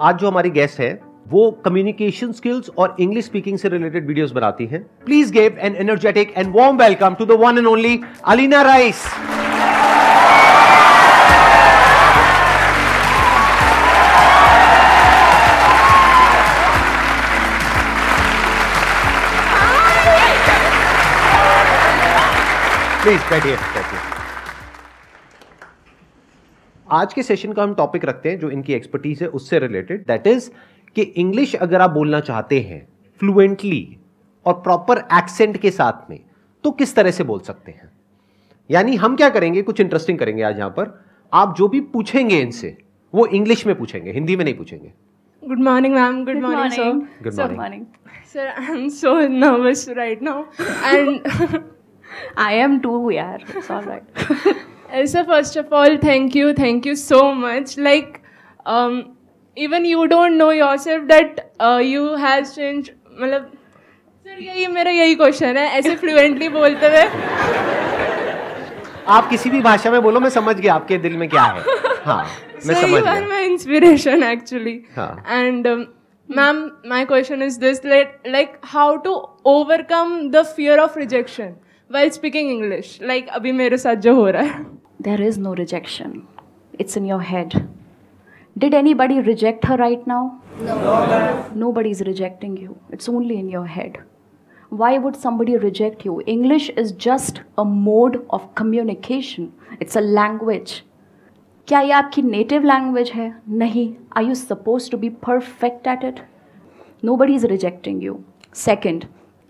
आज 0.00 0.16
जो 0.18 0.28
हमारी 0.28 0.50
गेस्ट 0.50 0.80
है, 0.80 0.92
वो 1.28 1.50
कम्युनिकेशन 1.64 2.32
स्किल्स 2.32 2.70
और 2.78 2.96
इंग्लिश 3.00 3.24
स्पीकिंग 3.24 3.58
से 3.58 3.68
रिलेटेड 3.68 4.06
वीडियोस 4.06 4.30
बनाती 4.32 4.66
हैं। 4.66 4.82
Please 5.04 5.32
give 5.32 5.58
an 5.58 5.76
energetic 5.76 6.32
and 6.36 6.52
warm 6.56 6.76
welcome 6.78 7.14
to 7.14 7.26
the 7.26 7.38
one 7.40 7.58
and 7.58 7.66
only 7.66 8.00
Alina 8.26 8.62
Rice 8.62 9.04
please 23.02 23.30
बैठिए। 23.30 23.56
आज 26.94 27.14
के 27.14 27.22
सेशन 27.22 27.52
का 27.52 27.62
हम 27.62 27.74
टॉपिक 27.74 28.04
रखते 28.04 28.28
हैं 28.28 28.38
जो 28.38 28.50
इनकी 28.50 28.72
एक्सपर्टीज 28.72 29.22
है 29.22 29.28
उससे 29.38 29.58
रिलेटेड 29.58 30.04
दैट 30.06 30.26
इज़ 30.26 30.50
कि 30.96 31.02
इंग्लिश 31.02 31.54
अगर 31.56 31.80
आप 31.80 31.90
बोलना 31.90 32.20
चाहते 32.20 32.60
हैं 32.60 32.86
फ्लुएंटली 33.20 33.84
और 34.46 34.54
प्रॉपर 34.60 34.98
एक्सेंट 35.18 35.56
के 35.56 35.70
साथ 35.70 36.10
में 36.10 36.18
तो 36.64 36.70
किस 36.72 36.94
तरह 36.94 37.10
से 37.10 37.24
बोल 37.24 37.40
सकते 37.40 37.72
हैं 37.72 37.90
यानी 38.70 38.96
हम 38.96 39.16
क्या 39.16 39.28
करेंगे 39.28 39.62
कुछ 39.62 39.80
इंटरेस्टिंग 39.80 40.18
करेंगे 40.18 40.42
आज 40.42 40.58
यहाँ 40.58 40.70
पर 40.70 40.92
आप 41.32 41.54
जो 41.58 41.68
भी 41.68 41.80
पूछेंगे 41.94 42.40
इनसे 42.40 42.76
वो 43.14 43.26
इंग्लिश 43.38 43.66
में 43.66 43.74
पूछेंगे 43.78 44.12
हिंदी 44.12 44.36
में 44.36 44.44
नहीं 44.44 44.54
पूछेंगे 44.54 44.92
Good 45.42 45.60
morning, 45.60 45.94
ma'am. 45.94 46.20
Good, 46.24 46.36
Good 46.36 46.42
morning, 46.42 46.74
morning. 46.74 47.00
sir. 47.00 47.24
Good 47.24 47.34
Sir, 47.34 47.48
morning. 47.52 47.82
Sir, 48.26 48.44
I'm 48.58 48.86
so 48.92 49.10
nervous 49.34 49.82
right 49.98 50.22
now. 50.22 50.36
And 50.84 51.26
I 52.38 52.52
am 52.58 52.78
too, 52.80 53.00
yeah. 53.12 53.36
It's 53.54 53.68
all 53.70 53.82
right. 53.84 54.54
Elsa, 54.94 55.24
first 55.26 55.58
of 55.58 55.74
all 55.74 55.96
thank 56.04 56.36
you 56.36 56.52
thank 56.52 56.86
you 56.86 56.94
so 56.94 57.22
much 57.34 57.74
like 57.78 58.16
even 59.56 59.86
you 59.86 60.04
don't 60.06 60.32
know 60.32 60.50
your 60.52 60.76
yourself 60.76 61.08
that 61.08 61.40
you 61.82 62.14
has 62.16 62.52
change 62.54 62.90
मतलब 63.20 63.50
sir 64.26 64.42
यही 64.42 64.66
मेरा 64.66 64.90
यही 64.90 65.14
question 65.14 65.56
है. 65.56 65.66
ऐसे 65.78 65.94
fluently 65.96 66.48
बोलते 66.48 66.86
हुए. 66.86 67.02
आप 69.06 69.28
किसी 69.30 69.50
भी 69.50 69.60
भाषा 69.60 69.90
में 69.90 70.00
बोलो 70.02 70.20
मैं 70.20 70.30
समझ 70.30 70.54
गया 70.56 70.74
आपके 70.74 70.98
दिल 70.98 71.16
में 71.16 71.28
क्या 71.28 71.42
है. 71.42 71.62
हाँ, 72.04 72.24
मैं 72.66 72.74
so 72.74 72.80
समझ 72.80 73.02
गया. 73.02 73.38
Inspiration 73.38 74.22
actually 74.22 74.72
and 74.98 75.66
ma'am 76.28 76.64
my 76.88 77.04
question 77.04 77.42
is 77.42 77.58
this 77.60 77.84
like 77.86 78.56
how 78.64 78.96
to 78.96 79.12
overcome 79.46 80.20
the 80.30 80.42
fear 80.56 80.78
of 80.78 80.98
rejection 80.98 81.54
while 81.90 82.10
speaking 82.10 82.50
English 82.50 82.98
like 83.02 83.28
अभी 83.28 83.52
मेरे 83.52 83.78
साथ 83.78 83.96
जो 84.06 84.14
हो 84.14 84.28
रहा 84.28 84.42
है. 84.42 84.64
There 84.99 85.21
is 85.21 85.37
no 85.37 85.55
rejection. 85.55 86.27
It's 86.73 86.97
in 86.97 87.05
your 87.05 87.21
head. 87.21 87.67
Did 88.57 88.73
anybody 88.73 89.19
reject 89.21 89.65
her 89.65 89.77
right 89.77 90.05
now? 90.05 90.41
No. 90.59 91.51
Nobody's 91.55 92.01
rejecting 92.01 92.57
you. 92.57 92.77
It's 92.91 93.07
only 93.07 93.37
in 93.37 93.49
your 93.49 93.65
head. 93.67 93.99
Why 94.71 94.97
would 94.97 95.15
somebody 95.15 95.57
reject 95.57 96.05
you? 96.05 96.21
English 96.27 96.69
is 96.71 96.91
just 96.91 97.41
a 97.57 97.65
mode 97.65 98.25
of 98.29 98.53
communication, 98.55 99.51
it's 99.79 99.95
a 99.95 100.01
language. 100.01 100.83
क्या 101.67 101.79
ये 101.79 101.91
आपकी 101.91 102.21
native 102.21 102.63
language 102.65 103.09
है 103.11 103.29
नहीं 103.49 103.91
are 104.17 104.23
you 104.23 104.35
suppose 104.35 104.89
to 104.91 104.97
be 104.97 105.09
perfect 105.25 105.87
at 105.87 106.03
it 106.03 106.19
nobody 107.15 107.35
is 107.35 107.45
rejecting 107.51 108.03
you 108.03 108.17
second 108.55 109.03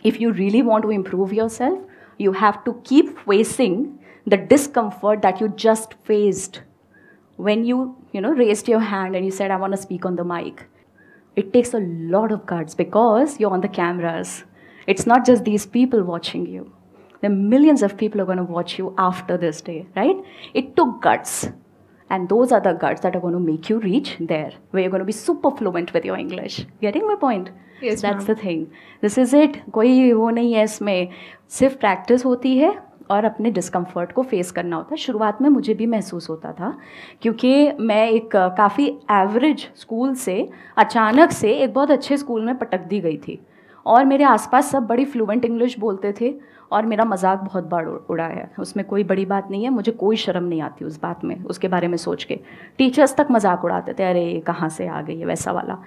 if 0.06 0.20
you 0.22 0.32
really 0.32 0.62
want 0.62 0.86
to 0.86 0.92
improve 0.92 1.34
yourself 1.50 2.22
you 2.22 2.32
have 2.42 2.54
to 2.66 2.72
keep 2.90 3.16
facing 3.26 3.86
The 4.30 4.46
discomfort 4.50 5.20
that 5.22 5.42
you 5.42 5.48
just 5.68 5.94
faced 6.08 6.58
when 7.48 7.62
you 7.68 7.76
you 8.16 8.22
know 8.24 8.30
raised 8.38 8.70
your 8.70 8.80
hand 8.86 9.18
and 9.18 9.26
you 9.26 9.34
said 9.36 9.52
i 9.58 9.58
want 9.60 9.74
to 9.76 9.78
speak 9.82 10.06
on 10.08 10.16
the 10.16 10.24
mic 10.32 10.58
it 11.42 11.54
takes 11.54 11.70
a 11.78 11.80
lot 12.16 12.34
of 12.38 12.42
guts 12.50 12.76
because 12.80 13.36
you're 13.44 13.52
on 13.58 13.62
the 13.66 13.70
cameras 13.78 14.34
it's 14.94 15.06
not 15.12 15.24
just 15.30 15.46
these 15.46 15.66
people 15.76 16.04
watching 16.10 16.44
you 16.56 16.64
there 17.22 17.32
are 17.32 17.38
millions 17.54 17.86
of 17.88 17.96
people 18.02 18.20
who 18.22 18.26
are 18.26 18.30
going 18.34 18.42
to 18.46 18.52
watch 18.58 18.74
you 18.82 18.90
after 19.06 19.38
this 19.46 19.62
day 19.70 19.78
right 20.02 20.20
it 20.64 20.76
took 20.82 20.92
guts 21.08 21.38
and 22.10 22.28
those 22.36 22.52
are 22.58 22.62
the 22.68 22.74
guts 22.84 23.08
that 23.08 23.16
are 23.16 23.24
going 23.28 23.40
to 23.40 23.44
make 23.48 23.72
you 23.74 23.80
reach 23.88 24.12
there 24.34 24.52
where 24.72 24.84
you're 24.84 24.94
going 24.98 25.06
to 25.08 25.12
be 25.14 25.18
super 25.22 25.52
fluent 25.62 25.94
with 26.00 26.12
your 26.12 26.20
english 26.26 26.60
getting 26.88 27.08
my 27.14 27.18
point 27.26 27.50
Yes, 27.82 28.02
that's 28.02 28.28
ma'am. 28.28 28.36
the 28.36 28.36
thing 28.44 28.62
this 29.08 29.18
is 29.26 29.34
it 29.46 29.58
कोई 29.80 30.12
वो 30.14 30.30
नहीं 30.42 30.54
है 30.54 30.64
इसमें 30.64 31.10
सिर्फ 31.60 31.76
practice 31.88 32.26
होती 32.26 32.58
है 32.58 32.72
और 33.11 33.25
अपने 33.25 33.51
डिस्कम्फर्ट 33.51 34.13
को 34.13 34.23
फेस 34.23 34.51
करना 34.51 34.77
होता 34.77 34.89
है। 34.91 34.97
शुरुआत 34.97 35.43
में 35.43 35.49
मुझे 35.49 35.75
भी 35.75 35.87
महसूस 35.87 36.31
होता 36.31 36.53
था, 36.53 36.79
क्योंकि 37.23 37.73
मैं 37.81 38.09
एक 38.09 38.37
काफ़ी 38.37 38.89
एवरेज 39.11 39.71
स्कूल 39.77 40.15
से, 40.15 40.51
अचानक 40.77 41.31
से 41.31 41.53
एक 41.53 41.75
बहुत 41.75 41.91
अच्छे 41.91 42.17
स्कूल 42.17 42.45
में 42.45 42.59
पटक 42.59 42.81
दी 42.81 43.01
गई 43.01 43.17
थी। 43.17 43.47
और 43.87 44.05
मेरे 44.05 44.25
आसपास 44.25 44.71
सब 44.71 44.87
बड़ी 44.87 45.05
फ्लुएंट 45.05 45.45
इंग्लिश 45.45 45.79
बोलते 45.79 46.15
थे 46.21 46.35
और 46.73 46.87
मेरा 46.87 47.05
मज़ाक 47.05 47.39
बहुत 47.39 47.65
बार 47.65 47.87
उड़- 47.87 48.25
है। 48.25 48.53
उसमें 48.59 48.87
कोई 48.87 49.05
बड़ी 49.05 49.25
बात 49.25 49.51
नहीं 49.51 49.65
है, 49.65 49.71
मुझे 49.71 49.93
कोई 49.93 50.17
शर्म 50.17 50.45
नहीं 50.45 50.61
आती 50.61 50.85
उस 50.85 51.03
बात 51.03 51.25
में, 51.25 51.45
उसके 51.45 51.69
बारे 51.69 51.89
में 51.89 51.97
सोच 51.97 52.25
के। 52.25 52.41
टीचर्स 52.79 53.17
तक 53.17 53.27
मज़ाक 53.31 53.65
उड़ाते 53.65 53.95
थे, 53.99 54.05
अरे, 54.05 54.25
ये 54.25 54.41
कहाँ 54.41 54.69
से 54.69 54.87
आ 54.87 55.03
गई 55.03 55.19
है? 55.19 55.27
वैसा 55.27 55.53
वाला। 55.53 55.79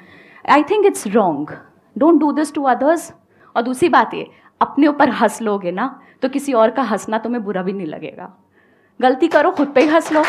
I 0.50 0.64
think 0.64 0.86
it's 0.86 1.08
wrong 1.08 1.58
don't 1.98 2.20
do 2.20 2.32
this 2.32 2.54
to 2.54 2.64
others 2.64 3.14
और 3.56 3.62
दूसरी 3.62 3.90
बात 3.90 4.14
ये 4.14 4.30
अपने 4.62 4.88
ऊपर 4.88 5.10
हंस 5.12 5.42
लोगे 5.42 5.72
ना 5.72 5.88
तो 6.22 6.30
किसी 6.30 6.54
और 6.54 6.72
का 6.72 6.82
हंसना 6.84 7.18
तुम्हें 7.18 7.44
बुरा 7.44 7.62
भी 7.62 7.74
नहीं 7.74 7.88
लगेगा। 7.88 8.34
गलती 9.00 9.28
करो 9.28 9.52
खुद 9.52 9.68
पे 9.76 9.82
ही 9.82 9.88
हंस 9.88 10.12
लो। 10.12 10.24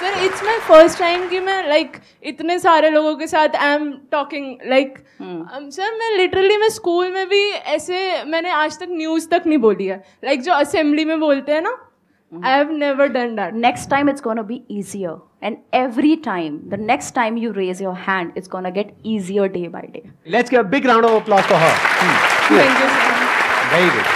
Sir 0.00 0.18
it's 0.24 0.42
my 0.44 0.58
first 0.58 0.98
time 0.98 1.28
कि 1.28 1.40
मैं 1.40 1.68
लाइक 1.68 1.92
like, 1.92 2.02
इतने 2.22 2.58
सारे 2.58 2.90
लोगों 2.90 3.14
के 3.16 3.26
साथ 3.26 3.56
I 3.56 3.74
am 3.74 3.90
talking 4.12 4.56
like 4.66 4.98
sir 5.22 5.94
मैं 5.98 6.10
लिटरली 6.16 6.56
मैं 6.56 6.68
स्कूल 6.68 7.10
में 7.12 7.28
भी 7.28 7.48
ऐसे 7.50 8.24
मैंने 8.24 8.50
आज 8.52 8.78
तक 8.78 8.88
न्यूज़ 8.90 9.28
तक 9.28 9.42
नहीं 9.46 9.58
बोली 9.58 9.86
है। 9.86 9.96
लाइक 10.24 10.38
like, 10.38 10.46
जो 10.46 10.52
असेंबली 10.54 11.04
में 11.04 11.20
बोलते 11.20 11.52
हैं 11.52 11.60
ना 11.62 11.76
I 12.32 12.50
have 12.52 12.70
never 12.76 13.08
done 13.16 13.34
that 13.36 13.54
next 13.64 13.90
time 13.94 14.10
it's 14.12 14.24
going 14.28 14.40
to 14.42 14.46
be 14.50 14.56
easier 14.78 15.14
and 15.48 15.58
every 15.80 16.12
time 16.26 16.54
the 16.74 16.80
next 16.90 17.14
time 17.20 17.36
you 17.44 17.52
raise 17.60 17.82
your 17.86 17.94
hand 18.08 18.38
it's 18.40 18.52
going 18.56 18.68
to 18.68 18.74
get 18.80 18.92
easier 19.14 19.48
day 19.56 19.66
by 19.76 19.82
day 19.96 20.04
Let's 20.36 20.54
give 20.54 20.62
a 20.64 20.68
big 20.76 20.88
round 20.92 21.08
of 21.10 21.16
applause 21.22 21.48
for 21.52 21.60
her. 21.64 21.74
Hmm. 22.02 22.18
Thank 22.50 22.80
you 22.82 22.88
sir 22.98 23.12
Very 23.74 23.90
good. 23.96 24.12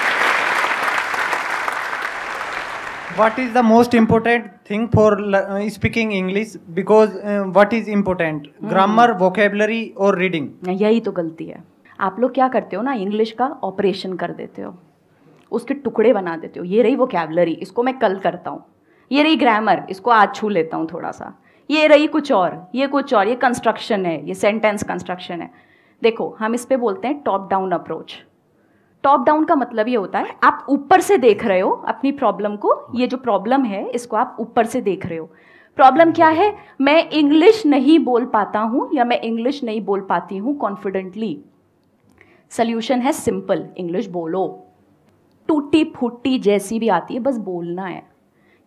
what 3.18 3.38
is 3.42 3.52
the 3.54 3.62
most 3.68 3.94
important 3.94 4.44
thing 4.68 4.82
for 4.97 5.06
uh, 5.38 5.68
speaking 5.76 6.12
english 6.18 6.50
because 6.74 7.14
uh, 7.30 7.42
what 7.56 7.72
is 7.78 7.88
important 7.94 8.44
Mm-hmm. 8.48 8.68
grammar 8.72 9.06
vocabulary 9.22 9.80
or 10.06 10.10
reading 10.22 10.47
यही 10.82 11.00
तो 11.08 11.12
गलती 11.20 11.47
है 11.47 11.62
आप 12.08 12.20
लोग 12.20 12.34
क्या 12.34 12.48
करते 12.48 12.76
हो 12.76 12.82
ना 12.82 12.92
इंग्लिश 13.06 13.30
का 13.38 13.47
ऑपरेशन 13.70 14.12
कर 14.22 14.32
देते 14.42 14.62
हो 14.62 14.70
उसके 15.53 15.75
टुकड़े 15.75 16.12
बना 16.12 16.36
देते 16.36 16.60
हो। 16.60 16.64
ये 16.66 16.82
रही 16.82 16.97
वो 16.97 17.06
कैबलरी 17.06 17.53
इसको 17.53 17.82
मैं 17.82 17.98
कल 17.98 18.19
करता 18.19 18.50
हूँ। 18.50 18.64
ये 19.10 19.22
रही 19.22 19.36
ग्रामर 19.36 19.82
इसको 19.91 20.10
आज 20.10 20.34
छू 20.34 20.48
लेता 20.48 20.76
हूँ 20.76 20.88
थोड़ा 20.92 21.10
सा। 21.10 21.32
ये 21.70 21.86
रही 21.86 22.06
कुछ 22.06 22.32
और, 22.32 22.66
ये 22.75 22.86
कुछ 22.86 23.14
और, 23.14 23.28
ये 23.28 23.34
कंस्ट्रक्शन 23.36 24.06
है, 24.06 24.26
ये 24.28 24.34
सेंटेंस 24.34 24.82
कंस्ट्रक्शन 24.82 25.41
है। 25.41 25.50
देखो, 26.03 26.28
हम 26.38 26.54
इस 26.54 26.64
पर 26.64 26.76
बोलते 26.76 27.09
हैं 27.09 27.20
top 27.22 27.48
down 27.50 27.72
approach 27.72 28.16
top 29.04 29.25
down 29.25 29.44
का 29.44 29.54
मतलब 29.54 29.88
ये 29.88 29.97
होता 29.97 30.19
है, 30.19 30.36
आप 30.44 30.66
ऊपर 30.69 31.00
से 31.00 31.16
देख 31.19 31.44
रहे 31.44 31.60
हो 31.60 31.70
अपनी 31.88 32.12
प्रॉब्लम 32.12 32.56
को, 32.56 32.75
ये 32.94 33.06
जो 33.06 33.16
प्रॉब्लम 33.16 33.65
है, 33.65 33.88
इसको 33.88 34.16
आप 34.16 34.36
ऊपर 34.41 34.66
से 34.66 34.80
देख 34.80 35.06
रहे 35.06 35.19
हो। 35.19 35.30
प्रॉब्लम 35.78 36.12
क्या 36.12 36.28
है? 36.28 36.54
मैं 36.80 37.09
इंग्लिश 37.10 37.65
नहीं 37.66 37.98
बोल 37.98 38.25
पाता 38.26 38.60
हूँ 38.60 38.88
या 38.94 39.04
मैं 39.04 39.20
इंग्लिश 39.20 39.62
नहीं 39.65 39.80
बोल 39.80 40.00
पाती 40.00 40.36
हूँ 40.36 40.56
कॉन्फिडेंटली 40.59 41.38
सोल्यूशन 42.53 43.00
है 43.00 43.12
सिंपल 43.12 43.65
इंग्लिश 43.76 44.09
बोलो। 44.09 44.47
टूटी 45.48 45.92
फूटी 45.97 46.39
जैसी 46.39 46.78
भी 46.78 46.89
आती 46.89 47.15
है 47.15 47.21
बस 47.21 47.36
बोलना 47.36 47.84
है। 47.84 48.03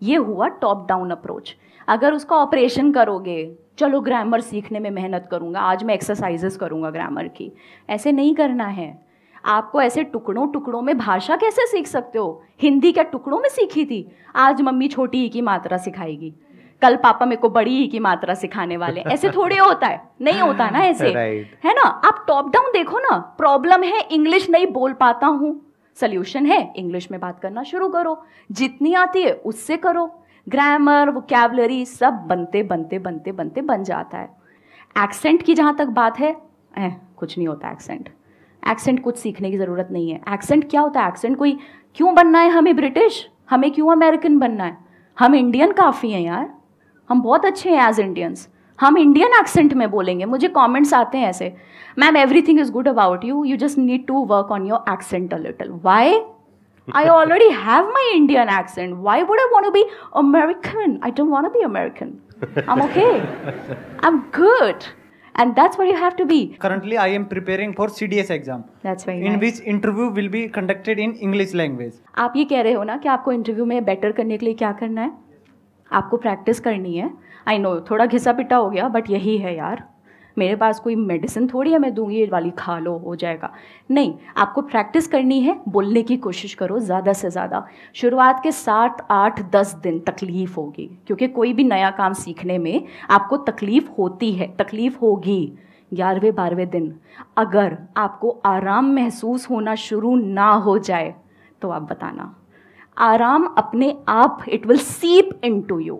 ये 0.03 0.15
हुआ 0.15 0.47
टॉप 0.47 0.85
डाउन 0.89 1.11
अप्रोच 1.11 1.55
अगर 1.87 2.13
उसका 2.13 2.35
ऑपरेशन 2.35 2.91
करोगे 2.91 3.55
चलो 3.77 4.01
ग्रामर 4.01 4.41
सीखने 4.41 4.79
में 4.79 4.91
मेहनत 4.91 5.27
करूँगा 5.31 5.59
आज 5.59 5.83
मैं 5.83 5.93
एक्सरसाइजेस 5.93 6.57
करूँगा 6.57 6.89
ग्रामर 6.89 7.27
की। 7.27 7.51
ऐसे 7.89 8.11
नहीं 8.11 8.35
करना 8.35 8.65
है। 8.65 9.05
आपको 9.45 9.81
ऐसे 9.81 10.03
टुकड़ों 10.03 10.47
टुकड़ों 10.47 10.81
में 10.81 10.97
भाषा 10.97 11.35
कैसे 11.35 11.67
सीख 11.67 11.87
सकते 11.87 12.19
हो? 12.19 12.43
हिंदी 12.61 12.91
क्या 12.91 13.03
टुकड़ों 13.03 13.39
में 13.39 13.49
सीखी 13.49 13.85
थी? 13.85 14.11
आज 14.35 14.61
मम्मी 14.61 14.87
छोटी 14.87 15.17
ही 15.17 15.29
की 15.29 15.41
मात्रा 15.41 15.77
सिखाएगी। 15.77 16.33
कल 16.81 16.95
पापा 16.95 17.25
मेरे 17.25 17.41
को 17.41 17.49
बड़ी 17.49 17.77
ही 17.77 17.87
की 17.87 17.99
मात्रा 17.99 18.33
सिखाने 18.33 18.77
वाले। 18.77 19.01
ऐसे 19.01 19.29
थोड़े 19.35 19.57
होता 19.57 19.87
है। 19.87 20.09
नहीं 20.21 20.39
होता 20.39 20.69
ना 20.69 20.79
ऐसे। 20.79 21.05
Right. 21.05 21.65
है 21.65 21.73
ना? 21.73 21.81
आप 21.81 22.25
टॉप 22.27 22.49
डाउन 22.49 22.65
देखो 22.65 22.99
ना। 22.99 23.35
प्रॉब्लम 23.37 23.83
है 23.83 24.01
इंग्लिश 24.11 24.49
नहीं 24.49 24.67
बोल 24.67 24.93
पाता 24.93 25.27
हूँ। 25.27 25.70
सोल्यूशन 25.97 26.45
है। 26.45 26.61
इंग्लिश 26.75 27.11
में 27.11 27.19
बात 27.19 27.39
करना 27.39 27.63
शुरू 27.63 27.89
करो। 27.89 28.23
जितनी 28.51 28.93
आती 28.93 29.21
है 29.23 29.31
उससे 29.45 29.77
करो। 29.77 30.05
ग्रामर 30.49 31.09
वोकेबलरी 31.09 31.85
सब 31.85 32.13
बनते 32.27 32.63
बनते 32.63 32.99
बनते 32.99 33.31
बनते 33.31 33.61
बन 33.61 33.83
जाता 33.83 34.17
है। 34.17 34.29
एक्सेंट 34.97 35.43
की 35.43 35.53
जहाँ 35.53 35.75
तक 35.75 35.87
बात 35.87 36.19
है 36.19 36.35
ए, 36.77 36.89
कुछ 37.17 37.37
नहीं 37.37 37.47
होता 37.47 37.71
एक्सेंट 37.71 38.09
एक्सेंट 38.63 39.03
कुछ 39.03 39.17
सीखने 39.17 39.51
की 39.51 39.57
ज़रूरत 39.57 39.87
नहीं 39.91 40.09
है। 40.11 40.19
एक्सेंट 40.29 40.69
क्या 40.69 40.81
होता 40.81 41.01
है? 41.01 41.07
एक्सेंट 41.07 41.37
कोई 41.37 41.57
क्यों 41.95 42.13
बनना 42.15 42.39
है 42.39 42.49
हमें 42.49 42.75
ब्रिटिश 42.75 43.27
हमें 43.49 43.71
क्यों 43.71 43.91
अमेरिकन 43.91 44.37
बनना 44.39 44.63
है? 44.63 44.77
हम 45.17 45.35
इंडियन 45.35 45.71
काफ़ी 45.71 46.11
हैं 46.11 46.21
यार। 46.21 46.53
हम 47.09 47.21
बहुत 47.21 47.45
अच्छे 47.45 47.69
हैं 47.69 47.87
एज 47.89 47.99
इंडियंस 47.99 48.47
हम 48.81 48.97
इंडियन 48.97 49.39
एक्सेंट 49.39 49.73
में 49.81 49.89
बोलेंगे 49.91 50.25
मुझे 50.25 50.47
कमेंट्स 50.57 50.93
आते 50.93 51.17
हैं 51.17 51.29
ऐसे 51.29 51.53
ma'am 51.99 52.17
everything 52.17 52.59
is 52.59 52.71
good 52.71 52.87
about 52.87 53.25
you 53.25 53.43
you 53.45 53.57
just 53.57 53.77
need 53.77 54.05
to 54.07 54.25
work 54.33 54.51
on 54.51 54.67
your 54.67 54.93
accent 54.93 55.33
a 55.33 55.37
little 55.37 55.79
why 55.83 56.19
I 56.87 57.01
already 57.09 57.47
have 57.51 57.89
my 57.95 58.03
Indian 58.13 58.49
accent. 58.49 58.97
Why 58.97 59.23
would 59.23 59.39
I 59.39 59.43
want 59.51 59.65
to 59.65 59.71
be 59.71 59.83
American? 60.13 60.95
I 61.03 61.11
don't 61.11 61.29
want 61.29 61.45
to 61.45 61.51
be 61.51 61.61
American. 61.63 62.19
I'm 62.67 62.81
okay. 62.81 63.11
I'm 64.01 64.17
good. 64.31 64.87
And 65.35 65.55
that's 65.55 65.77
what 65.77 65.87
you 65.87 65.95
have 65.95 66.15
to 66.17 66.25
be. 66.25 66.39
Currently, 66.59 66.97
I 66.97 67.07
am 67.09 67.27
preparing 67.27 67.73
for 67.73 67.87
CDS 67.87 68.29
exam, 68.29 68.65
That's 68.83 69.05
very 69.05 69.25
in 69.25 69.33
nice. 69.33 69.41
which 69.41 69.59
interview 69.73 70.09
will 70.09 70.27
be 70.29 70.47
conducted 70.49 70.99
in 70.99 71.15
English 71.27 71.53
language. 71.53 71.93
आप 72.17 72.33
ये 72.37 72.45
कह 72.45 72.61
रहे 72.61 72.73
हो 72.73 72.83
ना 72.83 72.97
कि 72.97 73.09
आपको 73.09 73.31
interview 73.31 73.65
में 73.65 73.83
better 73.85 74.11
करने 74.11 74.37
के 74.37 74.45
लिए 74.45 74.53
क्या 74.63 74.71
करना 74.81 75.01
है 75.01 75.11
आपको 75.91 76.17
प्रैक्टिस 76.17 76.59
करनी 76.59 76.97
है। 76.97 77.13
आई 77.47 77.57
नो 77.57 77.79
थोड़ा 77.81 78.05
घिसा 78.05 78.33
पिटा 78.33 78.55
हो 78.55 78.69
गया 78.69 78.87
बट 78.87 79.09
यही 79.09 79.37
है 79.37 79.55
यार। 79.57 79.83
मेरे 80.37 80.55
पास 80.55 80.79
कोई 80.79 80.95
मेडिसिन 80.95 81.47
थोड़ी 81.47 81.71
है, 81.71 81.79
मैं 81.79 81.93
दूँगी, 81.93 82.15
ये 82.15 82.25
वाली 82.25 82.51
खा 82.51 82.77
लो, 82.79 82.97
हो 82.97 83.15
जाएगा। 83.15 83.51
नहीं, 83.91 84.13
आपको 84.37 84.61
प्रैक्टिस 84.61 85.07
करनी 85.07 85.39
है, 85.41 85.59
बोलने 85.69 86.03
की 86.03 86.17
कोशिश 86.17 86.53
करो, 86.53 86.79
ज़्यादा 86.79 87.13
से 87.13 87.29
ज़्यादा। 87.29 87.65
शुरुआत 87.95 88.39
के 88.43 88.51
सात, 88.51 89.05
आठ, 89.11 89.41
दस 89.51 89.73
दिन 89.75 89.99
तकलीफ़ 89.99 90.55
होगी, 90.55 90.89
क्योंकि 91.07 91.27
कोई 91.27 91.53
भी 91.53 91.63
नया 91.63 91.89
काम 91.91 92.13
सीखने 92.13 92.57
में 92.57 92.83
आपको 93.09 93.37
तकलीफ़ 93.37 93.89
होती 93.97 94.31
है, 94.31 94.55
तकलीफ़ 94.57 94.99
होगी। 94.99 95.53
ग्यारहवें, 95.91 96.35
बारहवें 96.35 96.69
दिन, 96.69 96.93
अगर 97.37 97.77
आपको 97.97 98.29
आराम 98.45 98.93
महसूस 98.93 99.49
होना 99.49 99.75
शुरू 99.75 100.15
ना 100.15 100.51
हो 100.51 100.77
जाए 100.79 101.13
तो 101.61 101.69
आप 101.69 101.81
बताना। 101.81 102.35
आराम 102.97 103.45
अपने 103.57 103.95
आप 104.09 104.43
it 104.49 104.65
will 104.67 104.77
seep 104.77 105.29
into 105.61 105.79
you 105.79 105.99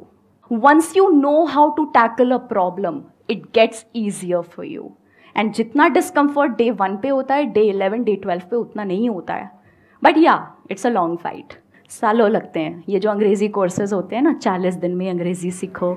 once 0.52 0.94
you 0.98 1.08
know 1.10 1.44
how 1.46 1.70
to 1.70 1.86
tackle 1.94 2.32
a 2.32 2.38
problem 2.48 3.02
it 3.30 3.44
gets 3.56 3.86
easier 3.96 4.42
for 4.42 4.66
you 4.66 4.92
and 5.36 5.54
जितना 5.54 5.88
डिस्कम्फर्ट 5.88 6.58
डे 6.58 6.70
वन 6.72 6.98
पे 6.98 7.08
होता 7.08 7.36
है 7.36 7.46
डे 7.46 7.62
इलेवन 7.62 8.04
डे 8.04 8.16
ट्वेल्व 8.16 8.42
पे 8.50 8.56
उतना 8.56 8.84
नहीं 8.84 9.10
होता 9.10 9.34
है. 9.34 9.50
बट 10.04 10.18
या 10.18 10.36
इट्स 10.72 10.86
अ 10.86 10.90
लॉन्ग 10.90 11.18
फाइट 11.18 11.54
सालों 11.92 12.30
लगते 12.30 12.60
हैं. 12.60 12.84
ये 12.90 13.00
जो 13.00 13.10
अंग्रेज़ी 13.10 13.48
कोर्सेज 13.48 13.94
होते 13.94 14.16
हैं 14.16 14.24
ना, 14.24 14.34
चालीस 14.34 14.76
दिन 14.76 14.96
में 14.96 15.10
अंग्रेज़ी 15.10 15.52
सीखो. 15.52 15.94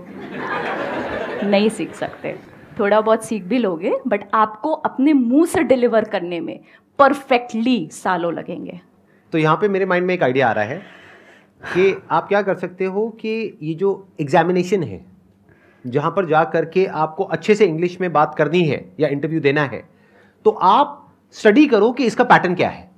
नहीं 1.44 1.68
सीख 1.68 1.94
सकते. 1.94 2.36
थोड़ा 2.78 3.00
बहुत 3.00 3.24
सीख 3.24 3.44
भी 3.44 3.58
लोगे 3.58 3.92
बट 4.06 4.24
आपको 4.34 4.72
अपने 4.72 5.12
मुँह 5.12 5.46
से 5.46 5.62
डिलीवर 5.62 6.04
करने 6.04 6.40
में 6.40 6.58
परफेक्टली 6.98 7.88
सालों 7.92 8.32
लगेंगे. 8.32 8.80
तो 9.34 9.38
यहाँ 9.38 9.56
पे 9.56 9.68
मेरे 9.68 9.86
माइंड 9.86 10.06
में 10.06 10.12
एक 10.14 10.22
आइडिया 10.22 10.48
आ 10.48 10.52
रहा 10.52 10.64
है 10.64 10.76
कि 11.62 11.94
आप 12.10 12.26
क्या 12.28 12.42
कर 12.42 12.56
सकते 12.56 12.84
हो 12.86 13.08
कि 13.20 13.30
ये 13.62 13.72
जो 13.74 13.88
एग्जामिनेशन 14.20 14.82
है 14.82 15.00
जहाँ 15.84 16.10
पर 16.10 16.26
जा 16.26 16.42
करके 16.44 16.84
आपको 16.96 17.24
अच्छे 17.26 17.54
से 17.54 17.66
इंग्लिश 17.66 18.00
में 18.00 18.12
बात 18.12 18.34
करनी 18.38 18.62
है 18.64 18.78
या 19.00 19.08
इंटरव्यू 19.08 19.40
देना 19.40 19.64
है 19.64 19.82
तो 20.44 20.50
आप 20.50 21.00
स्टडी 21.36 21.66
करो 21.66 21.90
कि 21.92 22.04
इसका 22.04 22.24
पैटर्न 22.24 22.54
क्या 22.54 22.68
है। 22.68 22.88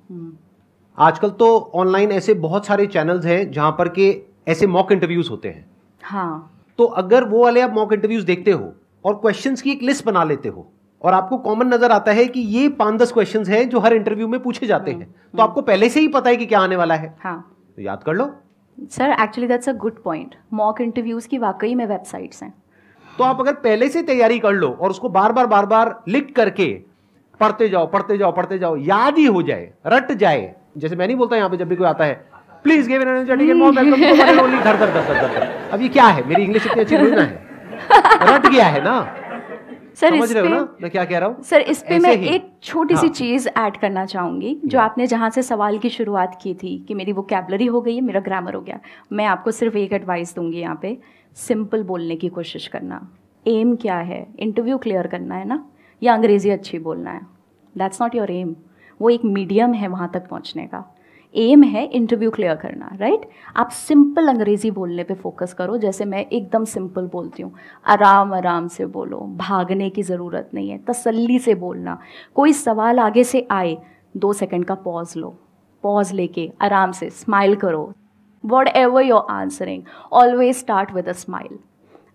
आजकल 0.99 1.31
तो 1.31 1.49
ऑनलाइन 1.75 2.13
ऐसे 2.13 2.35
बहुत 2.45 2.67
सारे 2.67 2.87
चैनल्स 2.89 3.27
हैं 3.27 3.51
जहाँ 3.51 3.73
पर 3.73 3.89
के 3.89 4.15
ऐसे 4.49 4.67
मॉक 4.67 4.93
इंटरव्यूज़ 4.93 5.31
होते 5.31 5.49
हैं। 5.49 5.67
हाँ। 6.03 6.65
तो 6.79 6.85
अगर 6.85 7.25
वो 7.25 7.45
वाले 7.45 7.61
आप 7.61 7.75
मॉक 7.75 7.93
इंटरव्यूज़ 7.93 8.27
देखते 8.27 8.51
हो 8.51 8.73
और 9.05 9.15
क्वेश्चंस 9.17 9.63
की 9.63 9.71
एक 9.71 9.83
लिस्ट 9.83 10.05
बना 10.07 10.25
लेते 10.25 10.49
हो 10.49 10.71
और 11.07 11.15
आपको 11.15 11.37
कॉमन 11.39 11.67
नज़र 11.67 11.93
आता 11.93 12.13
है 12.13 12.25
कि 12.27 12.41
ये 12.41 12.69
पाँच 12.79 13.01
दस 13.01 13.13
क्वेश्चन 13.13 13.45
हैं 13.45 13.69
जो 13.69 13.81
हर 13.81 13.95
इंटरव्यू 13.95 14.29
में 14.29 14.39
पूछे 14.43 14.67
जाते 14.67 14.91
हैं। 14.91 15.07
तो 15.37 15.43
आपको 15.43 15.63
पहले 15.63 15.89
से 15.89 16.01
ही 16.01 16.09
पता 16.09 16.31
है 16.31 16.37
कि 16.37 16.47
क्या 16.47 16.61
आने 16.61 16.77
वाला 16.77 16.95
है। 16.95 17.15
हाँ। 17.21 17.39
तो 17.77 17.83
याद 17.83 18.03
कर 18.03 18.15
लो। 18.15 18.25
Sir 18.93 19.11
actually 19.23 19.49
that's 19.49 19.69
a 19.69 19.73
good 19.75 20.03
point 20.03 20.35
mock 20.53 20.81
interviews 20.81 21.29
की 21.29 21.39
वाकई 21.39 21.75
में 21.75 21.85
वेबसाइट्स 21.87 22.43
हैं। 22.43 22.53
तो 23.19 23.25
आप 23.25 23.41
अगर 23.41 23.53
पहले 23.63 23.89
से 23.89 24.03
तैयारी 24.03 24.39
कर 24.39 24.53
लो 24.53 24.69
और 24.71 24.91
उसको 24.91 25.09
बार 25.09 25.33
बार 25.33 25.47
बार 25.47 25.67
बार 25.67 25.95
लिख 26.09 26.33
करके 26.37 26.67
पढ़ते 27.41 27.69
जाओ 27.69 27.87
पढ़ते 27.87 28.19
जाओ 28.19 28.33
पढ़ते 28.33 28.59
जाओ 28.59 28.77
याद 28.77 29.19
ही 29.19 29.25
हो 29.27 29.43
जाए 29.43 29.73
रट 29.87 30.13
जाए। 30.15 30.55
जैसे 30.79 30.97
मैं 30.97 31.07
नहीं 31.07 31.17
बोलता 31.17 31.37
यहाँ 31.37 31.51
पे 31.51 31.57
जब 31.57 31.69
भी 31.69 31.77
कोई 31.77 31.87
आता 31.87 32.05
है 32.05 32.15
प्लीज़ 32.65 32.89
गिव 32.89 33.03
एन 33.03 33.09
वेलकम। 33.09 33.63
अब 35.73 35.81
ये 35.81 35.89
क्या 35.89 36.05
है? 36.07 36.27
मेरी 36.29 36.43
इंग्लिश 36.43 36.67
इतनी 36.67 36.81
अच्छी 36.83 36.97
थोड़ी 36.97 37.11
ना 37.11 37.23
है। 37.23 37.45
रट 38.25 38.47
गया 38.47 38.67
है 38.67 38.83
ना? 38.85 38.99
सर 39.97 40.15
इस 40.15 40.21
समझ 40.21 40.33
रहे 40.33 40.43
हो 40.43 40.49
पे 40.49 40.55
ना 40.55 40.77
मैं 40.83 40.91
क्या 40.91 41.05
कह 41.05 41.19
रहा 41.19 41.29
हूँ? 41.29 41.43
सर 41.43 41.61
इस 41.61 41.83
पे 41.83 41.99
मैं 41.99 42.13
एक 42.13 42.51
छोटी 42.63 42.97
सी 42.97 43.07
हाँ। 43.07 43.15
चीज़ 43.15 43.49
ऐड 43.49 43.77
करना 43.77 44.05
चाहूँगी 44.05 44.55
जो 44.65 44.79
आपने 44.79 45.07
जहाँ 45.07 45.31
से 45.31 45.43
सवाल 45.43 45.79
की 45.79 45.91
शुरुआत 45.91 46.39
की 46.43 46.55
थी 46.55 46.79
कि 46.89 46.95
मेरी 46.95 47.13
वो 47.13 47.23
कैबलरी 47.23 47.67
हो 47.67 47.81
गई 47.81 47.95
है 47.95 48.01
मेरा 48.01 48.21
ग्रामर 48.21 48.55
हो 48.55 48.61
गया 48.61 48.79
मैं 49.13 49.27
आपको 49.27 49.51
सिर्फ़ 49.51 49.77
एक 49.77 49.93
एडवाइस 49.93 50.35
दूँगी 50.35 50.59
यहाँ 50.59 50.79
पे 50.83 50.97
सिंपल 51.37 51.83
बोलने 51.83 52.17
की 52.17 52.29
कोशिश 52.29 52.67
करना। 52.67 53.01
एम 53.47 53.75
क्या 53.77 53.97
है? 53.97 54.27
इंटरव्यू 54.39 54.79
क्लियर 54.79 55.07
करना 55.07 55.35
है 55.35 55.45
ना? 55.45 55.65
या 56.03 56.15
अंग्रेज़ी 56.15 56.51
अच्छी 56.51 56.79
बोलना 56.79 57.11
है? 57.11 57.21
दैट्स 57.79 58.03
नॉट 58.03 58.15
योर 58.15 58.31
एम 58.31 58.55
वो 59.01 59.11
एक 59.11 59.25
मीडियम 59.25 59.75
है 59.75 59.89
वहाँ 59.89 60.11
तक 60.15 60.29
पहुँचने 60.29 60.67
का। 60.67 60.96
एम 61.37 61.63
है 61.65 61.85
इंटरव्यू 61.87 62.31
क्लियर 62.31 62.55
करना 62.57 62.91
राइट 62.95 63.29
आप 63.57 63.71
सिंपल 63.71 64.29
अंग्रेज़ी 64.29 64.71
बोलने 64.71 65.05
पे 65.05 65.15
फोकस 65.15 65.53
करो, 65.55 65.77
जैसे 65.79 66.05
मैं 66.05 66.25
एकदम 66.27 66.65
सिंपल 66.65 67.07
बोलती 67.07 67.43
हूँ। 67.43 67.53
आराम 67.87 68.35
आराम 68.35 68.69
से 68.69 68.87
बोलो, 68.87 69.19
भागने 69.37 69.91
की 69.91 70.03
ज़रूरत 70.03 70.51
नहीं 70.55 70.71
है, 70.71 70.79
तसल्ली 70.89 71.39
से 71.39 71.55
बोलना। 71.57 71.99
कोई 72.37 72.53
सवाल 72.55 72.99
आगे 73.01 73.25
से 73.25 73.47
आए, 73.51 73.77
दो 74.17 74.33
सेकंड 74.33 74.65
का 74.65 74.75
पॉज 74.77 75.13
लो। 75.17 75.37
पॉज 75.85 76.13
लेके 76.13 76.51
आराम 76.63 76.93
से 76.93 77.11
स्माइल 77.13 77.57
करो। 77.57 77.93
Whatever 78.69 79.03
your 79.03 79.27
answering 79.31 79.83
always 80.13 80.57
start 80.57 80.93
with 80.95 81.09
a 81.09 81.13
smile 81.15 81.59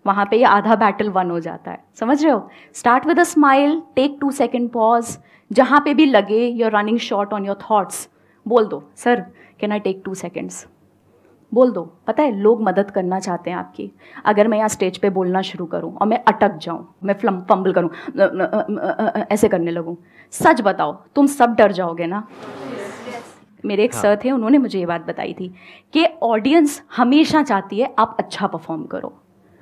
वहाँ 0.06 0.24
पे 0.30 0.36
ये 0.36 0.44
आधा 0.44 0.74
बैटल 0.76 1.08
वन 1.10 1.30
हो 1.30 1.38
जाता 1.40 1.70
है। 1.70 1.84
समझ 1.94 2.22
रहे 2.22 2.32
हो? 2.32 2.48
Start 2.74 3.06
with 3.06 3.18
a 3.20 3.24
smile 3.24 3.80
take 3.96 4.16
two 4.20 4.30
second 4.32 4.68
pause 4.70 5.16
जहाँ 5.50 5.80
पे 5.84 5.94
भी 5.94 6.06
लगे 6.06 6.46
your 6.46 6.72
running 6.72 6.98
short 7.00 7.32
on 7.32 7.46
your 7.46 7.58
thoughts 7.60 8.08
बोल 8.46 8.66
दो 8.66 8.82
sir 8.96 9.20
can 9.60 9.72
I 9.72 9.80
take 9.80 10.02
two 10.04 10.14
seconds 10.14 10.66
बोल 11.52 11.70
दो 11.72 11.82
पता 12.06 12.22
है 12.22 12.30
लोग 12.36 12.62
मदद 12.62 12.90
करना 12.90 13.18
चाहते 13.20 13.50
हैं 13.50 13.56
आपकी। 13.56 13.90
अगर 14.26 14.48
मैं 14.48 14.58
यहाँ 14.58 14.68
स्टेज 14.68 14.98
पे 14.98 15.10
बोलना 15.10 15.42
शुरू 15.42 15.66
करूँ 15.66 15.92
और 15.94 16.06
मैं 16.06 16.22
अटक 16.28 16.56
जाऊँ 16.62 16.86
मैं 17.04 17.14
फ्लम 17.14 17.40
फंबल 17.48 17.72
करूँ 17.72 17.90
ऐसे 19.26 19.48
करने 19.48 19.70
लगूँ। 19.70 19.96
सच 20.32 20.60
बताओ 20.60 20.92
तुम 21.14 21.26
सब 21.28 21.54
डर 21.54 21.72
जाओगे 21.72 22.06
ना? 22.06 22.26
मेरे 23.64 23.84
एक 23.84 23.94
हाँ। 23.94 24.02
सर 24.02 24.18
थे 24.24 24.30
उन्होंने 24.30 24.58
मुझे 24.58 24.78
ये 24.78 24.86
बात 24.86 25.06
बताई 25.06 25.34
थी 25.40 25.48
कि 25.94 26.06
ऑडियंस 26.22 26.82
हमेशा 26.96 27.42
चाहती 27.42 27.80
है 27.80 27.94
आप 27.98 28.16
अच्छा 28.18 28.46
परफॉर्म 28.46 28.84
करो। 28.86 29.12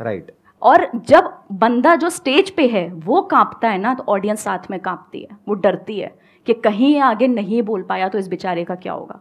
राइट 0.00 0.31
और 0.62 0.87
जब 0.97 1.33
बंदा 1.52 1.95
जो 1.97 2.09
स्टेज 2.11 2.50
पे 2.50 2.67
है 2.67 2.88
वो 3.05 3.21
कांपता 3.23 3.69
है 3.69 3.79
ना 3.79 3.95
तो 3.95 4.05
ऑडियंस 4.09 4.43
साथ 4.45 4.71
में 4.71 4.79
कांपती 4.81 5.21
है 5.21 5.37
वो 5.49 5.55
डरती 5.55 5.99
है 6.00 6.14
कि 6.47 6.55
कहीं 6.55 7.00
आगे 7.00 7.26
नहीं 7.26 7.62
बोल 7.62 7.83
पाया 7.83 8.09
तो 8.09 8.19
इस 8.19 8.29
बेचारे 8.29 8.64
का 8.64 8.75
क्या 8.75 8.93
होगा। 8.93 9.21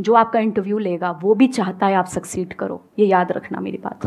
जो 0.00 0.14
आपका 0.14 0.40
इंटरव्यू 0.40 0.78
लेगा 0.78 1.10
वो 1.22 1.34
भी 1.34 1.46
चाहता 1.46 1.86
है 1.86 1.94
आप 1.94 2.06
सक्सीड 2.06 2.52
करो। 2.52 2.80
ये 2.98 3.06
याद 3.06 3.32
रखना 3.32 3.60
मेरी 3.60 3.78
बात। 3.78 4.06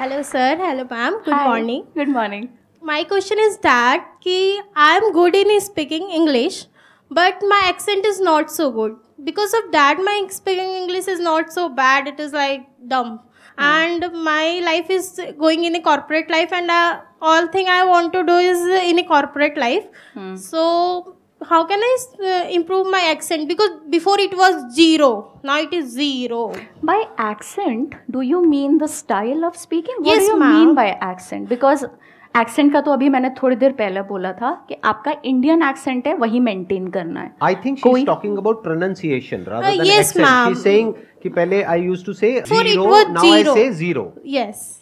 Hello 0.00 0.22
sir 0.22 0.60
hello 0.60 0.84
ma'am 0.92 1.14
good 1.14 1.34
morning 1.34 1.82
good 1.98 2.08
morning 2.08 2.48
My 2.82 3.04
question 3.08 3.38
is 3.38 3.58
that 3.58 4.00
कि 4.22 4.60
I 4.76 4.96
am 4.96 5.10
good 5.12 5.34
in 5.34 5.58
speaking 5.60 6.10
English 6.10 6.68
but 7.10 7.44
my 7.44 7.62
accent 7.68 8.06
is 8.06 8.22
not 8.22 8.48
so 8.48 8.70
good. 8.70 9.03
Because 9.22 9.54
of 9.54 9.70
that, 9.72 9.98
my 10.04 10.26
speaking 10.28 10.70
English 10.82 11.06
is 11.08 11.20
not 11.20 11.52
so 11.52 11.68
bad. 11.68 12.08
It 12.08 12.18
is 12.18 12.32
like 12.32 12.66
dumb. 12.88 13.20
And 13.56 14.04
my 14.24 14.60
life 14.64 14.90
is 14.90 15.20
going 15.38 15.64
in 15.64 15.76
a 15.76 15.80
corporate 15.80 16.28
life, 16.28 16.52
and 16.52 16.68
uh, 16.70 17.00
all 17.22 17.46
thing 17.46 17.68
I 17.68 17.84
want 17.84 18.12
to 18.14 18.24
do 18.24 18.36
is 18.36 18.58
in 18.90 18.98
a 18.98 19.04
corporate 19.04 19.56
life. 19.56 19.84
So 20.36 21.16
how 21.48 21.64
can 21.64 21.78
I 21.80 21.96
uh, 22.24 22.48
improve 22.50 22.88
my 22.90 23.02
accent? 23.10 23.46
Because 23.48 23.70
before 23.90 24.18
it 24.18 24.34
was 24.36 24.74
zero, 24.74 25.38
now 25.44 25.60
it 25.60 25.72
is 25.72 25.90
zero. 25.92 26.52
by 26.82 27.04
accent 27.18 27.94
do 28.10 28.22
you 28.22 28.44
mean 28.48 28.78
the 28.78 28.88
style 28.88 29.44
of 29.44 29.56
speaking 29.56 29.94
what 29.98 30.06
Yes, 30.08 30.26
do 30.26 30.32
you 30.32 30.38
mean 30.40 30.74
by 30.74 30.88
accent 31.12 31.48
because 31.48 31.84
accent 32.34 32.72
का 32.72 32.80
तो 32.80 32.92
अभी 32.92 33.08
मैंने 33.08 33.28
थोड़ी 33.30 33.56
देर 33.56 33.72
पहले 33.72 34.02
बोला 34.02 34.32
था 34.32 34.50
कि 34.68 34.76
आपका 34.84 35.14
इंडियन 35.24 35.62
एक्सेंट 35.62 36.06
है 36.06 36.14
वही 36.14 36.40
मेंटेन 36.40 36.88
करना 36.88 37.20
है। 37.20 37.30
I 37.42 37.54
think 37.54 37.78
talking 38.06 38.38
about 38.38 38.62
pronunciation 38.62 39.44
कि 41.22 41.28
पहले 41.28 41.62
I 41.62 41.82
used 41.82 42.06
to 42.06 42.12
say 42.12 42.30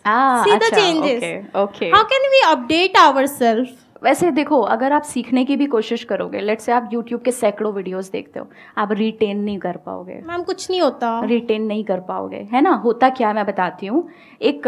how 0.06 2.04
can 2.04 2.28
we 2.30 2.40
update 2.46 2.96
ourself 2.96 3.68
वैसे 4.04 4.30
देखो 4.30 4.60
अगर 4.70 4.92
आप 4.92 5.02
सीखने 5.02 5.44
की 5.44 5.56
भी 5.56 5.66
कोशिश 5.66 6.04
करोगे 6.04 6.40
लेट्स 6.40 6.64
से 6.64 6.72
आप 6.72 6.88
यूट्यूब 6.92 7.20
के 7.22 7.30
सैकड़ों 7.30 7.72
वीडियोस 7.74 8.10
देखते 8.10 8.40
हो 8.40 8.48
आप 8.78 8.92
रिटेन 8.92 9.38
नहीं 9.38 9.58
कर 9.58 9.76
पाओगे। 9.76 10.20
मैम 10.26 10.42
कुछ 10.42 10.70
नहीं 10.70 10.80
होता। 10.80 11.20
रिटेन 11.24 11.62
नहीं 11.62 11.84
कर 11.84 12.00
पाओगे 12.00 12.48
है 12.52 12.60
ना? 12.60 12.70
होता 12.74 13.08
क्या 13.10 13.32
मैं 13.32 13.46
बताती 13.46 13.86
हूँ। 13.86 14.08
एक 14.40 14.62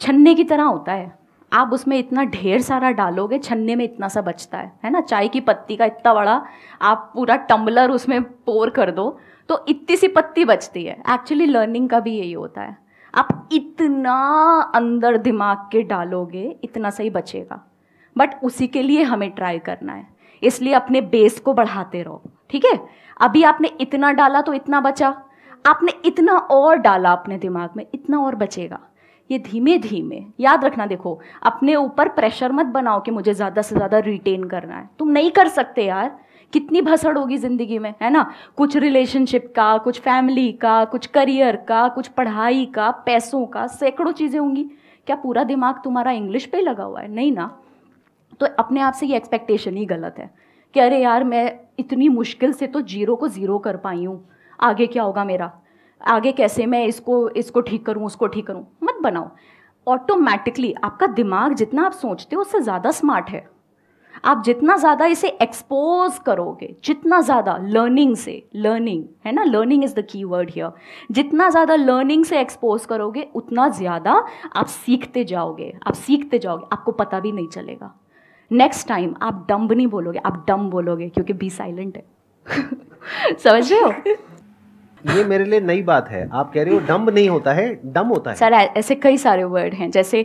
छन्ने 0.00 0.34
की 0.34 0.44
तरह 0.44 0.62
होता 0.62 0.92
है। 0.92 1.18
आप 1.52 1.70
उसमें 1.72 1.96
इतना 1.98 2.24
ढेर 2.24 2.60
सारा 2.62 2.90
डालोगे, 2.90 3.38
छन्ने 3.38 3.74
में 3.76 3.84
इतना 3.84 4.08
सा 4.08 4.20
बचता 4.22 4.58
है 4.58 4.72
है 4.84 4.90
ना? 4.90 5.00
चाय 5.00 5.28
की 5.28 5.40
पत्ती 5.40 5.76
का 5.76 5.84
इतना 5.84 6.14
बड़ा 6.14 6.42
आप 6.82 7.10
पूरा 7.14 7.36
टम्बलर 7.36 7.90
उसमें 7.90 8.22
पोर 8.22 8.70
कर 8.70 8.90
दो 8.90 9.18
तो 9.48 9.64
इतनी 9.68 9.96
सी 9.96 10.08
पत्ती 10.08 10.44
बचती 10.44 10.84
है। 10.84 10.96
एक्चुअली 11.10 11.46
लर्निंग 11.46 11.88
का 11.88 12.00
भी 12.00 12.16
यही 12.18 12.32
होता 12.32 12.62
है। 12.62 12.76
आप 13.14 13.48
इतना 13.52 14.16
अंदर 14.74 15.16
दिमाग 15.16 15.68
के 15.72 15.82
डालोगे, 15.82 16.44
इतना 16.64 16.90
सही 16.90 17.10
बचेगा। 17.10 17.64
बट 18.16 18.42
उसी 18.44 18.66
के 18.66 18.82
लिए 18.82 19.02
हमें 19.02 19.30
ट्राई 19.30 19.58
करना 19.58 19.92
है। 19.92 20.06
इसलिए 20.42 20.72
अपने 20.72 21.00
बेस 21.02 21.38
को 21.40 21.54
बढ़ाते 21.54 22.02
रहो, 22.02 22.22
ठीक 22.50 22.64
है? 22.64 22.78
अभी 23.20 23.42
आपने 23.42 23.70
इतना 23.80 24.12
डाला 24.12 24.40
तो 24.40 24.52
इतना 24.52 24.80
बचा। 24.80 25.08
आपने 25.64 25.92
इतना 26.04 26.36
और 26.36 26.76
डाला 26.76 27.12
अपने 27.12 27.38
दिमाग 27.38 27.70
में, 27.76 27.86
इतना 27.94 28.18
और 28.18 28.34
बचेगा। 28.34 28.78
ये 29.30 29.38
धीमे 29.38 29.76
धीमे, 29.78 30.22
याद 30.40 30.64
रखना 30.64 30.86
देखो, 30.86 31.18
अपने 31.42 31.74
ऊपर 31.74 32.08
प्रेशर 32.08 32.52
मत 32.52 32.66
बनाओ 32.66 33.00
कि 33.00 33.10
मुझे 33.10 33.34
ज़्यादा 33.34 33.62
से 33.62 33.74
ज़्यादा 33.74 33.98
रिटेन 33.98 34.44
करना 34.44 34.74
है। 34.74 34.88
तुम 34.98 35.08
नहीं 35.08 35.30
कर 35.30 35.48
सकते 35.48 35.84
यार। 35.84 36.16
कितनी 36.52 36.80
भसड़ 36.82 37.16
होगी 37.18 37.36
ज़िंदगी 37.36 37.78
में, 37.78 37.94
है 38.02 38.10
ना? 38.10 38.22
कुछ 38.56 38.76
रिलेशनशिप 38.76 39.52
का, 39.56 39.76
कुछ 39.78 40.00
फैमिली 40.00 40.52
का, 40.52 40.84
कुछ 40.84 41.06
करियर 41.06 41.56
का, 41.56 41.88
कुछ 41.88 42.08
पढ़ाई 42.08 42.64
का, 42.66 42.90
पैसों 42.90 43.44
का, 43.46 43.66
सैकड़ों 43.66 44.12
चीज़ें 44.12 44.38
होंगी। 44.40 44.64
क्या 45.06 45.16
पूरा 45.16 45.44
दिमाग 45.44 45.80
तुम्हारा 45.84 46.12
इंग्लिश 46.12 46.46
पे 46.46 46.60
लगा 46.60 46.84
हुआ 46.84 47.00
है? 47.00 47.08
नहीं 47.08 47.32
ना? 47.32 47.46
तो 48.40 48.46
अपने 48.58 48.80
आप 48.80 48.92
से 48.92 49.06
ये 49.06 49.16
एक्सपेक्टेशन 49.16 49.76
ही 49.76 49.84
गलत 49.86 50.14
है 50.18 50.30
कि 50.74 50.80
अरे 50.80 51.02
यार, 51.02 51.24
मैं 51.24 51.60
इतनी 51.78 52.08
मुश्किल 52.08 52.52
से 52.52 52.66
तो 52.66 52.80
ज़ीरो 52.80 53.16
को 53.16 53.28
ज़ीरो 53.28 53.58
कर 53.58 53.76
पाई 53.76 54.04
हूँ। 54.04 54.28
आगे 54.60 54.86
क्या 54.86 55.02
होगा 55.02 55.24
मेरा? 55.24 55.52
आगे 56.00 56.32
कैसे 56.32 56.66
मैं 56.66 56.84
इसको 56.86 57.28
इसको 57.30 57.60
ठीक 57.60 57.86
करूँ, 57.86 58.04
उसको 58.06 58.26
ठीक 58.26 58.46
करूँ? 58.46 58.66
मत 58.82 58.98
बनाओ। 59.02 59.30
ऑटोमेटिकली 59.86 60.74
आपका 60.84 61.06
दिमाग 61.06 61.54
जितना 61.54 61.86
आप 61.86 61.92
सोचते 61.92 62.36
हो, 62.36 62.42
उससे 62.42 62.60
ज़्यादा 62.60 62.90
स्मार्ट 62.90 63.30
है। 63.30 63.48
आप 64.24 64.42
जितना 64.44 64.76
ज़्यादा 64.76 65.06
इसे 65.06 65.28
एक्सपोज 65.42 66.18
करोगे, 66.18 66.74
जितना 66.84 67.20
ज़्यादा 67.20 67.56
लर्निंग 67.62 68.14
से 68.16 68.42
लर्निंग 68.56 69.04
है 69.26 69.32
ना? 69.32 69.42
Learning 69.42 69.84
is 69.84 69.94
the 69.94 70.06
key 70.10 70.22
word 70.24 70.50
here 70.50 70.70
जितना 71.12 71.48
ज़्यादा 71.50 71.74
लर्निंग 71.74 72.24
से 72.24 72.40
एक्सपोज 72.40 72.86
करोगे, 72.86 73.26
उतना 73.34 73.68
ज़्यादा 73.68 74.24
आप 74.56 74.66
सीखते 74.66 75.24
जाओगे। 75.24 75.72
आप 75.86 75.94
सीखते 75.94 76.38
जाओगे, 76.38 76.66
आपको 76.72 76.92
पता 76.92 77.20
भी 77.20 77.32
नहीं 77.32 77.48
चलेगा। 77.48 77.94
नेक्स्ट 78.50 78.88
टाइम 78.88 79.14
आप 79.22 79.46
डम्ब 79.48 79.72
नहीं 79.72 79.86
बोलोगे, 79.86 80.18
आप 80.18 80.44
डम 80.48 80.68
बोलोगे, 80.70 81.08
क्योंकि 81.08 81.32
बी 81.32 81.50
साइलेंट 81.50 81.96
है। 81.96 82.04
समझ 83.36 83.72
रहे 83.72 83.80
हो? 83.80 83.92
ये 85.06 85.24
मेरे 85.24 85.44
लिए 85.44 85.60
नई 85.60 85.82
बात 85.82 86.08
है। 86.08 86.28
आप 86.32 86.52
कह 86.52 86.62
रहे 86.62 86.74
हो 86.74 86.80
डम्ब 86.88 87.10
नहीं 87.10 87.28
होता 87.28 87.52
है 87.52 87.68
डम 87.86 88.06
होता 88.06 88.30
है। 88.30 88.36
सर 88.36 88.52
ऐसे 88.52 88.94
कई 88.96 89.18
सारे 89.18 89.44
वर्ड 89.46 89.74
हैं 89.74 89.90
जैसे 89.90 90.22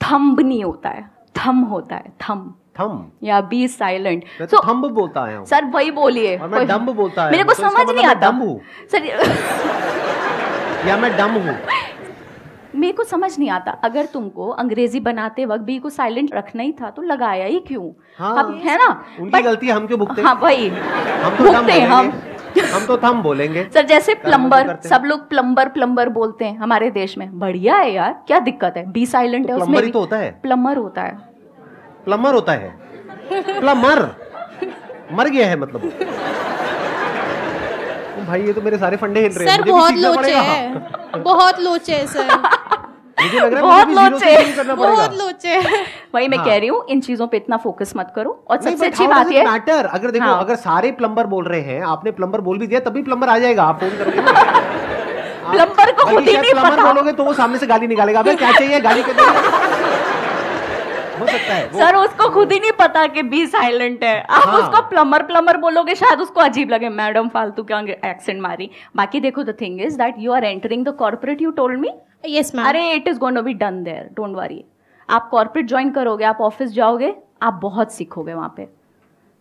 थम्ब 0.00 0.40
नहीं 0.40 0.62
होता 0.64 0.88
है 0.88 1.08
थम 1.36 1.60
होता 1.64 1.96
है 1.96 2.12
थम। 2.22 2.52
थम। 2.80 3.04
या 3.24 3.40
बी 3.42 3.66
साइलेंट 3.68 4.24
तो 4.40 4.60
थंब 4.62 4.86
बोलता 4.94 5.20
हूँ। 5.22 5.44
सर 5.46 5.64
वही 5.64 5.90
बोलिए 5.90 6.36
और 6.36 6.48
मैं 6.48 6.66
डम्ब 6.68 6.90
बोलता 6.92 7.24
है 7.24 7.30
मेरे 7.30 7.44
को 7.44 7.52
तो 7.52 7.62
समझ 7.62 7.80
मतलब 7.80 7.96
नहीं 7.96 8.06
आता। 8.06 8.30
डम्ब 8.30 8.42
हूँ। 8.42 8.60
सर 8.92 9.04
या 10.88 10.96
मैं 10.96 11.16
डम 11.16 11.38
हूँ। 11.38 11.56
मेरे 12.74 12.92
को 12.92 13.04
समझ 13.04 13.38
नहीं 13.38 13.48
आता। 13.50 13.70
अगर 13.84 14.06
तुमको 14.06 14.48
अंग्रेज़ी 14.52 15.00
बनाते 15.00 15.44
वक्त 15.44 15.62
बी 15.64 15.78
को 15.78 15.90
साइलेंट 15.90 16.34
रखना 16.34 16.62
ही 16.62 16.72
था 16.80 16.90
तो 16.90 17.02
लगाया 17.02 17.44
ही 17.46 17.58
क्यों? 17.68 17.90
हाँ। 18.18 18.36
अब 18.38 18.54
है 18.64 18.76
ना? 18.78 18.88
उनकी 19.20 19.42
गलती 19.42 19.68
हम 19.68 19.86
क्यों 19.86 19.98
भुगते? 19.98 20.22
हाँ 20.22 20.38
भाई 20.40 20.68
हम 20.68 21.36
तो 21.36 21.44
भुगते 21.44 21.80
हम। 21.82 22.12
हम 22.64 22.86
तो 22.86 22.96
थम 22.98 23.22
बोलेंगे। 23.22 23.66
सर 23.74 23.86
जैसे 23.86 24.14
प्लम्बर 24.16 24.76
सब 24.84 25.02
लोग 25.06 25.28
प्लम्बर 25.28 25.68
प्लम्बर 25.68 26.08
बोलते 26.08 26.44
हैं 26.44 26.58
हमारे 26.58 26.90
देश 26.90 27.16
में। 27.18 27.28
बढ़िया 27.38 27.76
है 27.76 27.92
यार 27.92 28.12
क्या 28.26 28.38
दिक्कत 28.40 28.74
है? 28.76 28.84
बी 28.92 29.06
साइलेंट 29.06 29.46
तो 29.48 29.54
है 29.54 29.60
उसमें 29.60 29.90
तो 29.92 30.00
होता 30.00 30.16
है। 30.16 30.30
प्लम्बर 30.42 30.76
होता 30.76 31.02
है। 31.02 31.18
प्लम्बर 32.04 32.34
होता 32.34 32.52
है। 32.52 32.74
प्लम्बर 33.60 34.02
मर 35.12 35.28
गया 35.28 35.46
है 35.46 35.56
मतलब। 35.56 35.80
भाई 38.26 38.42
ये 38.42 38.52
तो 38.52 38.60
मेरे 38.62 38.78
सारे 38.78 38.96
फंडे 38.96 39.20
हिल 39.20 39.32
रहे 39.32 39.48
हैं। 39.48 39.56
सर 39.56 39.62
बहुत 39.70 39.94
लोचे। 39.94 40.32
है। 40.32 41.22
बहुत 41.22 41.60
लोचे 41.60 41.94
है 41.94 42.06
सर। 42.06 42.55
मुझे 43.16 43.38
लग 43.38 43.52
रहा 43.54 43.76
है 43.76 43.84
बहुत 43.86 44.12
लोचे। 44.12 44.74
बहुत 44.74 45.14
लोचे 45.18 45.58
वही 46.14 46.28
मैं 46.28 46.38
हाँ। 46.38 46.46
कह 46.46 46.56
रही 46.56 46.68
हूँ 46.68 46.84
इन 46.90 47.00
चीज़ों 47.00 47.26
पे 47.26 47.36
इतना 47.36 47.56
फोकस 47.56 47.92
मत 47.96 48.12
करो 48.16 48.30
और 48.50 48.60
सबसे 48.62 48.86
अच्छी 48.86 49.06
बात 49.06 49.28
है 49.28 49.44
मैटर 49.48 49.86
अगर 49.88 50.10
देखो 50.10 50.24
हाँ। 50.24 50.40
अगर 50.40 50.56
सारे 50.64 50.90
प्लम्बर 51.00 51.26
बोल 51.26 51.44
रहे 51.44 51.60
हैं 51.62 51.80
आपने 51.94 52.10
प्लम्बर 52.12 52.40
बोल 52.48 52.58
भी 52.58 52.66
दिया 52.66 52.80
तभी 52.80 53.02
प्लम्बर 53.02 53.28
आ 53.28 53.38
जाएगा 53.38 53.64
आप 53.64 53.80
फ़ोन 53.80 53.96
करोगे 53.98 54.20
प्लम्बर 55.50 55.92
को 55.98 56.04
खुद 56.04 56.28
ही 56.28 56.36
नहीं 56.36 56.52
पता। 56.54 56.84
बोलोगे 56.84 57.12
तो 57.12 57.24
वो 57.24 57.32
सामने 57.34 57.58
से 57.58 57.66
गाली 57.66 57.86
निकालेगा 57.86 58.20
अबे 58.20 58.34
क्या 58.36 58.52
चाहिए 58.52 58.80
गाली 58.80 59.02
के 59.02 59.12
दो 59.12 59.26
हो 61.18 61.26
सकता 61.26 61.54
है 61.54 61.68
सर 61.72 61.96
उसको 61.96 62.28
खुद 62.30 62.52
ही 62.52 62.58
नहीं 62.60 62.72
पता 62.78 63.06
कि 63.08 63.22
बी 63.24 63.46
साइलेंट 63.48 64.04
है। 64.04 64.20
आप 64.20 64.48
हाँ। 64.48 64.58
उसको 64.58 64.82
प्लम्बर 64.88 65.22
प्लम्बर 65.26 65.56
बोलोगे 65.58 65.94
शायद 65.94 66.20
उसको 66.20 66.40
अजीब 66.40 66.70
लगे 66.70 66.88
मैडम 66.90 67.28
फालतू 67.28 67.62
क्या 67.64 67.80
एक्सेंट 68.04 68.40
मारी? 68.40 68.70
बाकी 68.96 69.20
देखो 69.20 69.42
the 69.42 69.56
thing 69.60 69.80
is 69.80 69.98
that 69.98 70.14
you 70.18 70.32
are 70.32 70.44
entering 70.44 70.84
the 70.86 70.94
corporate 70.98 71.42
you 71.42 71.50
told 71.52 71.80
me 71.80 71.90
yes 72.28 72.54
ma'am 72.54 72.66
अरे 72.68 72.90
it 72.92 73.08
is 73.08 73.18
going 73.18 73.36
to 73.36 73.42
be 73.42 73.54
done 73.56 73.82
there 73.84 74.08
don't 74.16 74.36
worry 74.36 74.64
आप 75.08 75.28
कॉर्पोरेट 75.30 75.68
ज्वाइन 75.68 75.90
करोगे 75.90 76.24
आप 76.24 76.40
ऑफ़िस 76.42 76.72
जाओगे 76.72 77.14
आप 77.42 77.58
बहुत 77.62 77.92
सीखोगे 77.92 78.34
वहाँ 78.34 78.52
पे। 78.56 78.68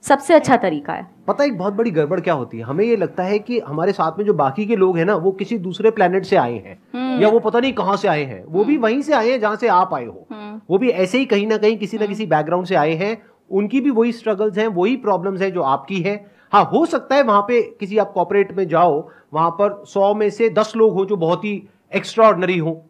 सबसे 0.09 0.33
अच्छा 0.33 0.57
तरीका 0.57 0.93
है। 0.93 1.07
पता 1.27 1.43
है 1.43 1.49
एक 1.49 1.57
बहुत 1.57 1.73
बड़ी 1.73 1.91
गड़बड़ 1.91 2.19
क्या 2.19 2.33
होती 2.33 2.57
है? 2.57 2.63
हमें 2.63 2.85
ये 2.85 2.95
लगता 2.95 3.23
है 3.23 3.39
कि 3.39 3.59
हमारे 3.59 3.91
साथ 3.91 4.11
में 4.17 4.25
जो 4.25 4.33
बाकी 4.33 4.65
के 4.65 4.75
लोग 4.75 4.97
हैं 4.97 5.05
ना 5.05 5.15
वो 5.15 5.31
किसी 5.31 5.57
दूसरे 5.57 5.91
प्लेनेट 5.91 6.25
से 6.25 6.35
आए 6.35 6.53
हैं। 6.53 7.19
या 7.21 7.29
वो 7.29 7.39
पता 7.39 7.59
नहीं 7.59 7.73
कहाँ 7.73 7.97
से 7.97 8.07
आए 8.07 8.23
हैं। 8.23 8.43
वो 8.45 8.63
भी 8.63 8.77
वहीं 8.77 9.01
से 9.01 9.13
आए 9.13 9.29
हैं 9.29 9.39
जहाँ 9.39 9.55
से 9.55 9.67
आप 9.67 9.93
आए 9.93 10.05
हो। 10.05 10.27
वो 10.69 10.77
भी 10.77 10.89
ऐसे 10.89 11.17
ही 11.17 11.25
कहीं 11.25 11.47
ना 11.47 11.57
कहीं 11.57 11.77
किसी 11.77 11.97
ना 11.97 12.05
किसी 12.05 12.25
बैकग्राउंड 12.25 12.67
से 12.67 12.75
आए 12.75 12.93
हैं। 12.93 13.25
उनकी 13.51 13.81
भी 13.81 13.89
वही 13.89 14.11
स्ट्रगल्स 14.11 14.57
हैं 14.57 14.67
वही 14.67 14.95
प्रॉब्लम्स 14.95 15.41
हैं 15.41 15.53
जो 15.53 15.61
आपकी 15.61 16.01
है। 16.01 16.31
हाँ 16.51 16.63
हो 16.65 16.85
सकता 16.85 17.15
है 17.15 17.23
वहाँ 17.23 17.41
पे 17.41 17.61
किसी 17.79 17.97
आप 17.97 18.11
कॉपरेट 18.11 18.57
में 18.57 18.67
जाओ 18.67 19.09
वहाँ 19.33 19.49
पर 19.49 19.83
सौ 19.85 20.13
में 20.13 20.29
से 20.29 20.49
दस 20.49 20.73
लोग 20.75 20.93
हो 20.93 21.05
जो 21.05 21.15
बहुत 21.15 21.45
ही 21.45 21.67
एक्स्ट्रा 21.95 22.27
हो 22.61 22.85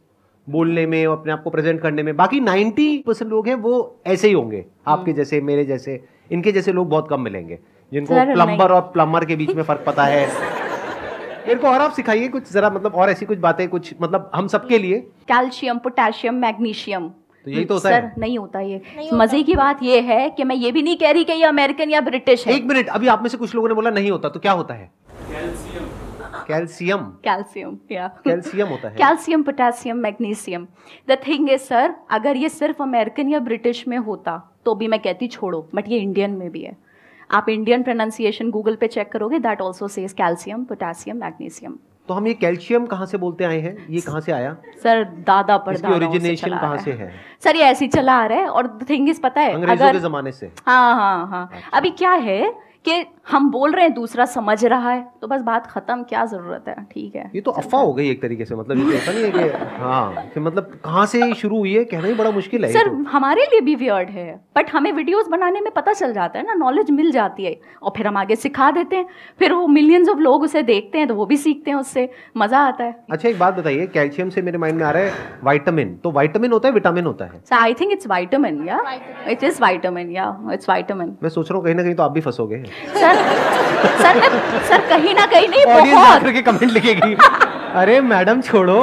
बोलने 0.50 0.86
में 0.86 1.06
अपने 1.06 1.34
आप 1.34 1.44
को 1.44 1.50
प्रेजेंट 1.50 1.82
करने 1.82 2.04
में। 2.04 2.16
बाकी 2.16 2.40
90 2.40 3.04
परसेंट 3.08 3.32
लोग 3.32 3.48
हैं 3.48 3.56
वो 3.56 4.00
ऐसे 4.08 4.28
ही 4.28 4.34
होंगे। 4.34 4.66
आपके 4.88 5.14
जैसे 5.14 5.42
मेरे 5.42 5.66
जैसे। 5.66 6.15
इनके 6.32 6.52
जैसे 6.52 6.72
लोग 6.72 6.90
बहुत 6.90 7.08
कम 7.10 7.22
मिलेंगे 7.22 7.60
जिनको 7.92 8.26
प्लम्बर 8.34 8.72
और 8.72 8.82
प्लम्बर 8.94 9.26
के 9.26 9.36
बीच 9.36 9.56
में 9.56 9.64
फ़र्क 9.64 9.84
पता 9.88 10.06
है। 10.06 10.26
मेरे 11.48 11.60
को 11.60 11.68
और 11.68 11.82
आप 11.82 11.92
सिखाइए 11.92 12.28
कुछ 12.28 12.52
जरा 12.52 12.70
मतलब 12.70 12.96
और 12.96 13.10
ऐसी 13.10 13.26
कुछ 13.26 13.38
बातें 13.38 13.68
कुछ 13.70 13.94
मतलब 14.02 14.32
हम 14.36 14.48
सबके 14.48 14.78
लिए। 14.78 15.00
Calcium 15.28 15.78
potassium 15.78 16.36
magnesium. 16.36 17.08
तो 17.46 17.52
यही 17.52 17.66
तो 17.66 17.74
होता 17.74 17.90
सर 17.90 18.04
है 18.04 18.14
नहीं 18.18 18.38
होता 18.38 18.60
ये। 18.60 18.82
नहीं 18.98 19.10
होता। 19.10 19.24
मज़े 19.24 19.42
की 19.44 19.56
बात 19.56 19.84
ये 19.84 20.00
है 20.02 20.30
कि 20.30 20.44
मैं 20.44 20.56
ये 20.56 20.72
भी 20.72 20.82
नहीं 20.82 20.98
कह 20.98 21.12
रही 21.12 21.24
कि 21.24 21.34
ये 21.34 21.44
अमेरिकन 21.46 21.90
या 21.90 22.02
ब्रिटिश 22.02 22.48
है। 22.48 22.54
एक 22.54 22.66
मिनट 22.66 22.88
अभी 22.90 23.08
आप 23.08 23.22
में 23.22 23.30
से 23.30 23.38
कुछ 23.38 23.56
लोगों 23.56 23.68
ने 23.68 23.74
बोला 23.74 23.90
नहीं 23.90 24.12
होता 24.12 24.30
तो 24.30 24.40
क्या 24.40 24.52
होता 24.52 24.74
है? 24.74 24.90
Calcium 25.32 25.85
calcium. 26.48 27.12
या 27.92 28.08
कैल्शियम 28.24 28.68
होता 28.68 28.88
है। 28.88 28.96
Calcium 28.96 29.44
potassium 29.44 29.98
magnesium. 29.98 30.68
The 31.10 31.18
thing 31.28 31.50
is 31.50 31.62
sir 31.64 31.96
अगर 32.12 32.38
ये 32.38 32.50
सिर्फ़ 32.52 32.84
अमेरिकन 32.84 33.30
या 33.30 33.40
ब्रिटिश 33.42 33.88
में 33.88 33.98
होता 34.00 34.42
तो 34.66 34.76
भी 34.76 34.88
मैं 34.88 35.00
कहती 35.00 35.28
छोड़ो 35.28 35.68
बट 35.76 35.88
ये 35.88 36.00
इंडियन 36.00 36.32
में 36.32 36.50
भी 36.52 36.62
है। 36.62 36.78
आप 37.32 37.50
इंडियन 37.50 37.84
प्रोनाउंसिएशन 37.84 38.50
गूगल 38.52 38.76
पे 38.76 38.88
चेक 38.88 39.12
करोगे 39.12 39.40
that 39.40 39.62
also 39.62 39.88
says 39.88 40.14
calcium 40.14 40.64
potassium 40.64 41.18
magnesium. 41.18 41.78
तो 42.08 42.14
हम 42.14 42.28
ये 42.28 42.34
कैल्शियम 42.34 42.86
कहाँ 42.86 43.06
से 43.06 43.18
बोलते 43.18 43.44
आए 43.44 43.60
हैं? 43.60 43.86
ये 43.90 44.02
कहाँ 44.02 44.20
से 44.22 44.32
आया? 44.32 44.56
सर 44.84 45.04
दादा 45.28 45.58
पर 45.58 45.74
इसकी 45.74 45.94
ओरिजिनेशन 45.94 46.50
कहाँ 46.52 46.78
से 46.78 46.92
है। 46.92 47.12
सर 47.44 47.56
ये 47.56 47.64
ऐसे 47.64 47.88
चला 47.88 48.14
आ 48.14 48.26
रहा 48.26 48.40
है 48.40 48.48
और 48.48 48.68
थिंग 48.90 49.10
इज़ 49.10 49.22
पता 49.22 49.42
है 49.42 49.54
अंग्रेज़ों 49.54 49.86
अगर 49.86 49.94
के 49.94 50.00
जमाने 50.00 50.32
से। 50.32 50.52
हाँ 50.68 50.96
हाँ 50.96 51.28
हाँ। 51.28 51.50
अभी 51.74 51.90
क्या 51.92 52.12
है 52.12 52.42
कि 52.86 53.02
हम 53.28 53.50
बोल 53.52 53.72
रहे 53.72 53.84
हैं 53.84 53.94
दूसरा 53.94 54.26
समझ 54.26 54.64
रहा 54.66 54.90
है 54.90 55.02
तो 55.22 55.28
बस 55.28 55.42
बात 55.42 55.66
खत्म 55.68 56.04
क्या 56.10 56.26
ज़रूरत 56.26 56.66
है? 56.68 56.76
ठीक 56.92 57.16
है। 57.16 57.30
ये 57.36 57.42
तो 57.42 57.52
अफवाह 57.52 57.82
हो। 57.82 57.94
गई 57.94 58.10
एक 58.10 58.22
तरीके 58.22 58.46
से 58.46 58.56
मतलब 58.56 58.92
ये 58.92 59.00
तो 59.06 59.12
नहीं 59.12 59.24
है 59.24 59.32
कि 59.32 59.66
हाँ 59.82 60.26
कि 60.34 60.40
मतलब 60.40 60.72
कहाँ 60.84 61.06
से 61.06 61.34
शुरू 61.36 61.58
हुई 61.58 61.74
है 61.74 61.84
कहना 61.86 62.08
ही 62.08 62.14
बड़ा 62.14 62.32
मुश्किल 62.32 62.66
है 62.66 62.72
सर 62.74 62.88
तो। 62.88 63.04
हमारे 63.12 63.46
लिए 63.52 63.62
भी 63.62 63.76
वियर्ड 63.76 64.10
है 64.10 64.26
बट 64.58 64.70
हमें 64.72 64.92
वीडियोस 64.92 65.28
बनाने 65.28 65.62
में 65.62 65.72
पता 65.74 65.94
चल 65.94 66.14
जाता 66.14 66.40
है 66.40 66.46
ना 66.48 66.54
नॉलेज 66.56 66.92
मिल 66.92 67.12
जाती 67.12 67.46
है 67.46 67.56
और 67.84 67.94
फिर 67.98 68.08
हम 68.08 68.18
आगे 68.18 68.36
सिखा 68.36 68.70
देते 68.72 68.96
हैं 68.96 69.08
फिर 69.40 69.54
वो 69.54 69.66
मिलियंस 69.70 70.10
ऑफ़ 70.10 70.20
लोग 70.20 70.44
उसे 70.44 70.64
देखते 70.64 70.98
हैं 70.98 71.08
तो 71.08 71.16
वो 71.16 71.26
भी 71.26 71.38
सीखते 71.38 71.72
हैं 71.72 71.78
उससे 71.78 72.10
मज़ा 72.38 72.60
आता 72.68 72.84
है। 72.84 72.96
अच्छा 73.12 73.30
एक 73.30 73.40
बात 73.40 73.54
बताइए 73.56 73.88
कैल्शियम 73.94 74.30
से 74.30 74.42
मेरे 74.42 74.58
माइंड 74.58 74.78
में 74.80 74.86
आ 74.86 74.92
रहा 74.92 75.04
है 75.04 75.40
वाइटामिन 75.44 75.96
तो 76.04 76.12
वाइटामिन 76.12 76.52
होता 76.52 76.68
है 76.68 76.74
विटामिन 76.74 77.06
होता 77.06 77.26
है? 77.26 77.42
आई 77.54 77.74
थिंक 77.74 77.92
इट्स 77.92 78.08
वाइटामिन 78.08 78.64
या 78.68 78.80
इट 79.30 79.44
इज़ 79.44 79.62
वाइटामिन 79.62 80.12
या 80.12 80.30
इट्स 80.54 80.70
वाइटामिन 80.70 81.16
मैं 81.24 81.30
सोच 81.30 81.52
रहा 81.52 81.58
हूँ 81.58 81.66
कहीं 81.66 81.76
ना 81.76 81.84
कहीं 81.84 81.96
तो 81.96 82.04
आप 82.04 82.12
भी 82.12 82.22
फंसोगे। 82.22 82.64
सर 82.96 83.15
सर 84.04 84.20
मैं 84.20 84.30
सर 84.68 84.88
कहीं 84.90 85.14
ना 85.16 85.26
कहीं 85.26 85.48
नहीं 85.50 85.66
बहुत। 85.66 86.32
के 86.34 86.42
कमेंट 86.42 86.72
लिखेगी। 86.72 87.14
अरे 87.82 88.00
मैडम 88.04 88.42
छोड़ो। 88.42 88.80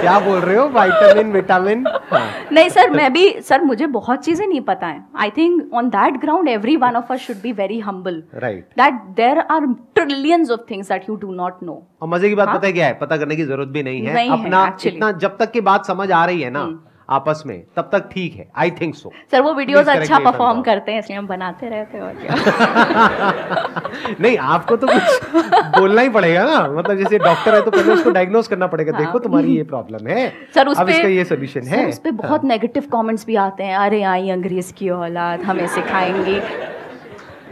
क्या 0.00 0.18
बोल 0.20 0.38
रहे 0.40 0.56
हो? 0.56 0.68
वाइटामिन 0.72 1.32
विटामिन 1.32 1.84
हाँ। 2.10 2.20
नहीं 2.52 2.68
सर 2.68 2.90
मैं 2.90 3.12
भी 3.12 3.24
सर 3.48 3.62
मुझे 3.64 3.86
बहुत 3.94 4.24
चीज़ें 4.24 4.46
नहीं 4.46 4.60
पता 4.68 4.86
है। 4.86 5.00
I 5.20 5.30
think 5.36 5.74
on 5.74 5.88
that 5.90 6.20
ground 6.20 6.48
every 6.48 6.76
one 6.76 6.96
of 6.96 7.12
us 7.12 7.20
should 7.20 7.36
be 7.42 7.52
very 7.52 7.78
humble 7.80 8.22
right 8.34 8.64
that 8.78 9.00
there 9.16 9.38
are 9.38 9.66
trillions 9.94 10.50
of 10.50 10.60
things 10.70 10.88
that 10.88 11.08
you 11.08 11.16
do 11.16 11.32
not 11.34 11.62
know 11.62 11.82
और 12.02 12.08
मज़े 12.08 12.28
की 12.28 12.34
बात 12.34 12.48
हाँ? 12.48 12.56
पता 12.56 12.66
है 12.66 12.72
क्या 12.72 12.86
है? 12.86 12.94
पता 13.00 13.16
करने 13.16 13.36
की 13.36 13.44
ज़रूरत 13.44 13.68
भी 13.68 13.82
नहीं 13.82 14.04
है। 14.06 14.14
नहीं 14.14 14.30
अपना 14.30 14.64
actually. 14.66 14.94
इतना 14.94 15.10
जब 15.24 15.36
तक 15.38 15.50
की 15.50 15.60
बात 15.70 15.86
समझ 15.86 16.10
आ 16.12 16.24
रही 16.24 16.42
है 16.42 16.50
ना 16.50 16.64
आपस 17.08 17.42
में 17.46 17.62
तब 17.76 17.88
तक 17.92 18.08
ठीक 18.12 18.34
है 18.34 18.48
आई 18.56 18.70
थिंक 18.70 18.94
सो 18.94 19.12
सर 19.30 19.40
वो 19.40 19.52
वीडियोस 19.54 19.88
अच्छा 19.88 20.18
परफॉर्म 20.18 20.62
करते 20.62 20.92
हैं 20.92 20.98
इसलिए 20.98 21.18
हम 21.18 21.26
बनाते 21.26 21.68
रहते 21.68 21.98
हैं 21.98 22.04
और 22.04 22.14
क्या 22.14 22.34
नहीं 24.20 24.36
आपको 24.38 24.76
तो 24.76 24.86
कुछ 24.86 25.34
बोलना 25.78 26.02
ही 26.02 26.08
पड़ेगा 26.08 26.44
ना। 26.44 26.60
मतलब 26.72 26.96
जैसे 26.96 27.18
डॉक्टर 27.18 27.54
है 27.54 27.62
तो 27.62 27.70
पहले 27.70 27.92
उसको 27.92 28.10
डायग्नोस 28.10 28.48
करना 28.48 28.66
पड़ेगा। 28.66 28.92
हाँ। 28.92 29.00
देखो 29.00 29.18
तुम्हारी 29.18 29.56
ये 29.56 29.62
प्रॉब्लम 29.62 30.06
है। 30.06 30.28
सर 30.54 30.68
उस 30.68 30.78
अब 30.78 30.88
इसका 30.88 31.08
ये 31.08 31.24
सोल्यूशन 31.24 31.66
है। 31.66 31.86
उस 31.88 31.98
पे 31.98 32.10
बहुत 32.10 32.44
नेगेटिव 32.44 32.86
कमेंट्स 32.92 33.26
भी 33.26 33.36
आते 33.36 33.64
हैं। 33.64 33.76
अरे 33.76 34.02
आई 34.02 34.30
अंग्रेज़ 34.30 34.72
की 34.72 34.88
औलाद 34.90 35.42
हमें 35.42 35.66
सिखाएँगे 35.66 36.38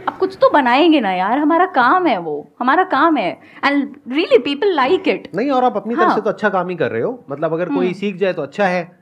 अब 0.07 0.17
कुछ 0.19 0.37
तो 0.41 0.49
बनाएँगे 0.49 0.99
ना 0.99 1.11
यार। 1.11 1.37
हमारा 1.37 1.65
काम 1.65 2.07
है 2.07 2.17
वो। 2.17 2.35
हमारा 2.59 2.83
काम 2.83 3.17
है। 3.17 3.29
And 3.65 3.95
really 4.11 4.37
people 4.37 4.73
like 4.75 5.07
it 5.07 5.27
नहीं 5.35 5.51
और 5.51 5.63
आप 5.63 5.77
अपनी 5.77 5.93
हाँ. 5.93 6.03
तरफ़ 6.03 6.09
हाँ। 6.09 6.17
से 6.17 6.21
तो 6.21 6.29
अच्छा 6.29 6.49
काम 6.49 6.69
ही 6.69 6.75
कर 6.75 6.91
रहे 6.91 7.01
हो। 7.01 7.25
मतलब 7.31 7.53
अगर 7.53 7.69
कोई 7.69 7.93
सीख 7.93 8.15
जाए 8.15 8.33
तो 8.33 8.41
अच्छा 8.41 8.65
है। 8.65 8.96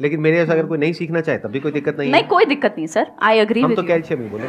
लेकिन 0.00 0.20
मेरे 0.20 0.38
ऐसा 0.38 0.52
अगर 0.52 0.60
हम्म। 0.60 0.68
कोई 0.68 0.78
नहीं 0.78 0.92
सीखना 0.92 1.20
चाहे 1.20 1.38
तब 1.38 1.50
भी 1.50 1.60
कोई 1.60 1.72
दिक्कत 1.72 1.98
नहीं 1.98 2.10
नहीं 2.12 2.24
कोई 2.28 2.44
दिक्कत 2.44 2.74
नहीं 2.78 2.86
सर। 2.94 3.06
आई 3.22 3.38
अग्री 3.38 3.60
हम 3.62 3.74
तो 3.74 3.82
कैल्शियम 3.82 4.22
ही 4.22 4.28
बोले 4.28 4.46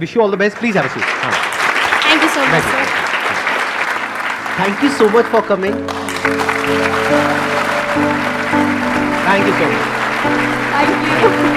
wish 0.00 0.16
you 0.16 0.22
all 0.22 0.32
the 0.32 0.38
best 0.38 0.58
please 0.58 0.78
have 0.78 0.86
a 0.86 0.94
seat 0.94 1.04
thank 2.04 2.22
you 2.22 2.28
so 2.28 2.40
much 2.54 2.62
sir 2.70 2.84
thank 4.60 4.84
you 4.84 4.90
so 4.98 5.08
much 5.18 5.24
for 5.32 5.42
coming 5.48 5.74
thank 9.26 9.46
you 9.46 9.54
so 9.54 9.66
much 9.72 9.82
thank 10.74 10.90
you 11.22 11.54